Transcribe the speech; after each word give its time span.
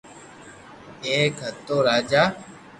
ايڪ 1.07 1.35
ھتو 1.49 1.75
راجا 1.87 2.23